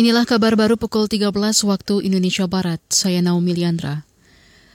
Inilah 0.00 0.24
kabar 0.24 0.56
baru 0.56 0.80
pukul 0.80 1.12
13 1.12 1.28
waktu 1.68 2.08
Indonesia 2.08 2.48
Barat. 2.48 2.80
Saya 2.88 3.20
Naomi 3.20 3.52
Liandra. 3.52 4.08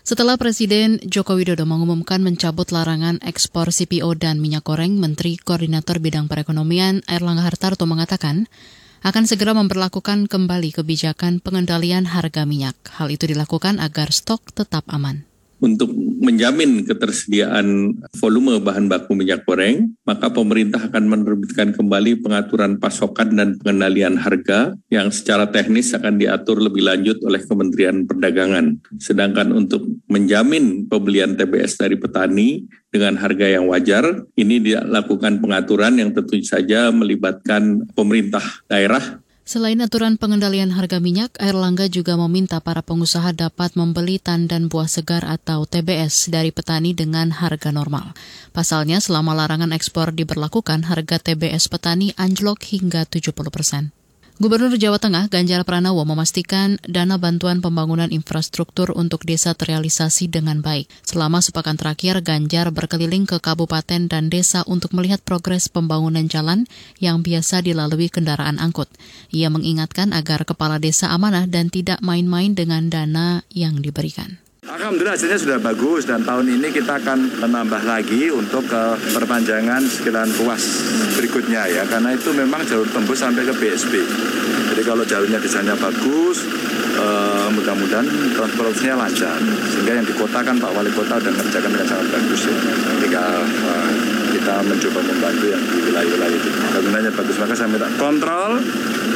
Setelah 0.06 0.38
Presiden 0.38 1.02
Joko 1.02 1.34
Widodo 1.34 1.66
mengumumkan 1.66 2.22
mencabut 2.22 2.70
larangan 2.70 3.18
ekspor 3.26 3.74
CPO 3.74 4.06
dan 4.22 4.38
minyak 4.38 4.70
goreng, 4.70 5.02
Menteri 5.02 5.42
Koordinator 5.42 5.98
Bidang 5.98 6.30
Perekonomian 6.30 7.02
Erlangga 7.10 7.42
Hartarto 7.42 7.90
mengatakan 7.90 8.46
akan 9.02 9.26
segera 9.26 9.58
memperlakukan 9.58 10.30
kembali 10.30 10.78
kebijakan 10.78 11.42
pengendalian 11.42 12.06
harga 12.06 12.46
minyak. 12.46 12.78
Hal 12.94 13.10
itu 13.10 13.26
dilakukan 13.26 13.82
agar 13.82 14.14
stok 14.14 14.54
tetap 14.54 14.86
aman 14.94 15.26
untuk 15.64 15.92
menjamin 15.96 16.84
ketersediaan 16.84 17.96
volume 18.20 18.60
bahan 18.60 18.92
baku 18.92 19.16
minyak 19.16 19.48
goreng, 19.48 19.96
maka 20.04 20.28
pemerintah 20.30 20.92
akan 20.92 21.04
menerbitkan 21.08 21.72
kembali 21.72 22.20
pengaturan 22.20 22.78
pasokan 22.78 23.36
dan 23.40 23.50
pengendalian 23.60 24.20
harga 24.20 24.76
yang 24.92 25.10
secara 25.10 25.48
teknis 25.50 25.96
akan 25.96 26.20
diatur 26.20 26.60
lebih 26.60 26.84
lanjut 26.84 27.18
oleh 27.24 27.40
Kementerian 27.44 28.04
Perdagangan. 28.04 28.84
Sedangkan 29.00 29.56
untuk 29.56 29.88
menjamin 30.12 30.92
pembelian 30.92 31.40
TBS 31.40 31.80
dari 31.80 31.96
petani 31.96 32.68
dengan 32.92 33.20
harga 33.20 33.48
yang 33.48 33.68
wajar, 33.68 34.24
ini 34.40 34.60
dilakukan 34.64 35.44
pengaturan 35.44 36.00
yang 36.00 36.16
tentu 36.16 36.40
saja 36.44 36.92
melibatkan 36.92 37.84
pemerintah 37.92 38.44
daerah 38.72 39.25
Selain 39.46 39.78
aturan 39.78 40.18
pengendalian 40.18 40.74
harga 40.74 40.98
minyak, 40.98 41.38
Air 41.38 41.54
Langga 41.54 41.86
juga 41.86 42.18
meminta 42.18 42.58
para 42.58 42.82
pengusaha 42.82 43.30
dapat 43.30 43.78
membeli 43.78 44.18
tandan 44.18 44.74
buah 44.74 44.90
segar 44.90 45.22
atau 45.22 45.70
TBS 45.70 46.34
dari 46.34 46.50
petani 46.50 46.98
dengan 46.98 47.30
harga 47.30 47.70
normal. 47.70 48.18
Pasalnya, 48.58 48.98
selama 48.98 49.38
larangan 49.38 49.70
ekspor 49.70 50.18
diberlakukan, 50.18 50.90
harga 50.90 51.22
TBS 51.22 51.70
petani 51.70 52.10
anjlok 52.18 52.66
hingga 52.74 53.06
70 53.06 53.38
persen. 53.54 53.94
Gubernur 54.36 54.76
Jawa 54.76 55.00
Tengah 55.00 55.32
Ganjar 55.32 55.64
Pranowo 55.64 56.04
memastikan 56.04 56.76
dana 56.84 57.16
bantuan 57.16 57.64
pembangunan 57.64 58.12
infrastruktur 58.12 58.92
untuk 58.92 59.24
desa 59.24 59.56
terrealisasi 59.56 60.28
dengan 60.28 60.60
baik. 60.60 60.92
Selama 61.08 61.40
sepekan 61.40 61.80
terakhir, 61.80 62.20
Ganjar 62.20 62.68
berkeliling 62.76 63.24
ke 63.24 63.40
kabupaten 63.40 64.12
dan 64.12 64.28
desa 64.28 64.68
untuk 64.68 64.92
melihat 64.92 65.24
progres 65.24 65.72
pembangunan 65.72 66.28
jalan 66.28 66.68
yang 67.00 67.24
biasa 67.24 67.64
dilalui 67.64 68.12
kendaraan 68.12 68.60
angkut. 68.60 68.92
Ia 69.32 69.48
mengingatkan 69.48 70.12
agar 70.12 70.44
kepala 70.44 70.84
desa 70.84 71.16
amanah 71.16 71.48
dan 71.48 71.72
tidak 71.72 72.04
main-main 72.04 72.52
dengan 72.52 72.92
dana 72.92 73.40
yang 73.56 73.80
diberikan. 73.80 74.45
Alhamdulillah 74.76 75.16
hasilnya 75.16 75.40
sudah 75.40 75.56
bagus 75.64 76.04
dan 76.04 76.28
tahun 76.28 76.52
ini 76.52 76.68
kita 76.68 77.00
akan 77.00 77.40
menambah 77.40 77.88
lagi 77.88 78.28
untuk 78.28 78.68
ke 78.68 78.84
perpanjangan 79.16 79.80
sekilan 79.80 80.28
ruas 80.36 80.84
berikutnya 81.16 81.64
ya 81.72 81.88
karena 81.88 82.12
itu 82.12 82.36
memang 82.36 82.60
jalur 82.68 82.84
tembus 82.92 83.24
sampai 83.24 83.48
ke 83.48 83.56
BSB. 83.56 84.04
Jadi 84.76 84.82
kalau 84.84 85.08
jalurnya 85.08 85.40
desainnya 85.40 85.80
bagus, 85.80 86.44
eh, 86.92 87.48
mudah-mudahan 87.56 88.04
transportasinya 88.36 89.08
lancar 89.08 89.40
sehingga 89.72 89.96
yang 89.96 90.04
di 90.04 90.12
kota 90.12 90.44
kan 90.44 90.60
Pak 90.60 90.72
Wali 90.76 90.92
Kota 90.92 91.24
sudah 91.24 91.34
mengerjakan 91.40 91.70
dengan 91.72 91.88
sangat 91.88 92.08
bagus 92.12 92.42
ya. 92.44 92.56
Ketika 93.00 93.24
eh, 93.48 93.92
kita 94.36 94.54
mencoba 94.60 95.00
membantu 95.08 95.46
yang 95.56 95.64
di 95.72 95.78
wilayah-wilayah 95.88 96.36
itu. 96.36 96.50
Bangunannya 96.52 97.12
bagus 97.16 97.36
maka 97.40 97.54
saya 97.56 97.72
minta 97.72 97.88
kontrol, 97.96 98.60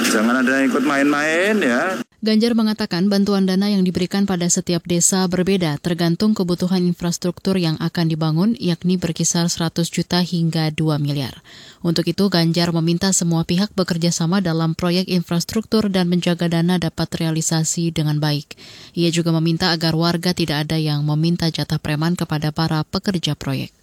jangan 0.08 0.40
ada 0.40 0.64
yang 0.64 0.72
ikut 0.72 0.84
main-main 0.88 1.60
ya. 1.60 2.00
Ganjar 2.20 2.52
mengatakan 2.52 3.08
bantuan 3.08 3.48
dana 3.48 3.72
yang 3.72 3.88
diberikan 3.88 4.28
pada 4.28 4.44
setiap 4.52 4.84
desa 4.84 5.24
berbeda 5.32 5.80
tergantung 5.80 6.36
kebutuhan 6.36 6.84
infrastruktur 6.84 7.56
yang 7.56 7.80
akan 7.80 8.12
dibangun 8.12 8.60
yakni 8.60 9.00
berkisar 9.00 9.48
100 9.48 9.88
juta 9.88 10.20
hingga 10.20 10.68
2 10.68 11.00
miliar. 11.00 11.40
Untuk 11.80 12.12
itu 12.12 12.28
Ganjar 12.28 12.76
meminta 12.76 13.16
semua 13.16 13.48
pihak 13.48 13.72
bekerja 13.72 14.12
sama 14.12 14.44
dalam 14.44 14.76
proyek 14.76 15.08
infrastruktur 15.08 15.88
dan 15.88 16.12
menjaga 16.12 16.52
dana 16.52 16.76
dapat 16.76 17.08
realisasi 17.08 17.96
dengan 17.96 18.20
baik. 18.20 18.52
Ia 19.00 19.16
juga 19.16 19.32
meminta 19.32 19.72
agar 19.72 19.96
warga 19.96 20.36
tidak 20.36 20.68
ada 20.68 20.76
yang 20.76 21.08
meminta 21.08 21.48
jatah 21.48 21.80
preman 21.80 22.20
kepada 22.20 22.52
para 22.52 22.84
pekerja 22.84 23.32
proyek. 23.40 23.79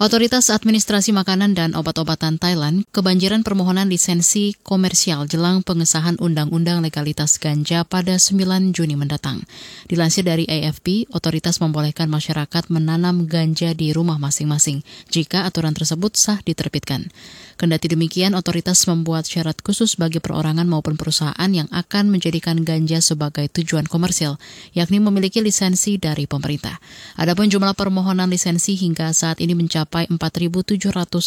Otoritas 0.00 0.48
Administrasi 0.48 1.12
Makanan 1.12 1.52
dan 1.52 1.76
Obat-obatan 1.76 2.40
Thailand 2.40 2.88
kebanjiran 2.96 3.44
permohonan 3.44 3.92
lisensi 3.92 4.56
komersial 4.64 5.28
jelang 5.28 5.60
pengesahan 5.60 6.16
Undang-Undang 6.16 6.80
Legalitas 6.80 7.36
Ganja 7.36 7.84
pada 7.84 8.16
9 8.16 8.72
Juni 8.72 8.96
mendatang. 8.96 9.44
Dilansir 9.92 10.24
dari 10.24 10.48
AFP, 10.48 11.12
otoritas 11.12 11.60
membolehkan 11.60 12.08
masyarakat 12.08 12.72
menanam 12.72 13.28
ganja 13.28 13.76
di 13.76 13.92
rumah 13.92 14.16
masing-masing 14.16 14.80
jika 15.12 15.44
aturan 15.44 15.76
tersebut 15.76 16.16
sah 16.16 16.40
diterbitkan. 16.40 17.12
Kendati 17.60 17.92
demikian, 17.92 18.32
otoritas 18.32 18.88
membuat 18.88 19.28
syarat 19.28 19.60
khusus 19.60 20.00
bagi 20.00 20.18
perorangan 20.18 20.66
maupun 20.66 20.96
perusahaan 20.96 21.50
yang 21.52 21.68
akan 21.68 22.08
menjadikan 22.08 22.64
ganja 22.64 22.98
sebagai 23.04 23.46
tujuan 23.52 23.84
komersil, 23.84 24.40
yakni 24.72 24.98
memiliki 24.98 25.44
lisensi 25.44 26.00
dari 26.00 26.24
pemerintah. 26.24 26.80
Adapun 27.20 27.52
jumlah 27.52 27.76
permohonan 27.76 28.32
lisensi 28.32 28.74
hingga 28.74 29.12
saat 29.12 29.38
ini 29.38 29.52
mencapai 29.54 29.91
4.700 29.92 30.80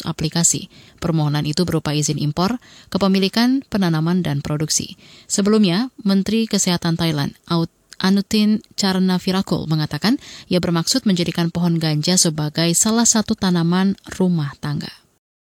aplikasi. 0.09 0.73
Permohonan 0.97 1.45
itu 1.45 1.61
berupa 1.63 1.93
izin 1.93 2.17
impor, 2.17 2.57
kepemilikan, 2.89 3.61
penanaman, 3.69 4.25
dan 4.25 4.41
produksi. 4.41 4.97
Sebelumnya, 5.29 5.93
Menteri 6.01 6.49
Kesehatan 6.49 6.97
Thailand, 6.97 7.37
Aut 7.45 7.69
Anutin 8.01 8.59
Charna 8.75 9.21
Virakul 9.21 9.71
mengatakan 9.71 10.19
ia 10.51 10.59
bermaksud 10.59 11.07
menjadikan 11.07 11.47
pohon 11.47 11.79
ganja 11.79 12.19
sebagai 12.19 12.67
salah 12.75 13.07
satu 13.07 13.37
tanaman 13.37 13.95
rumah 14.19 14.51
tangga. 14.59 14.91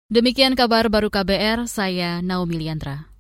Demikian 0.07 0.55
kabar 0.55 0.87
baru 0.87 1.11
KBR, 1.11 1.67
saya 1.67 2.23
Naomi 2.23 2.63
Liandra. 2.63 3.16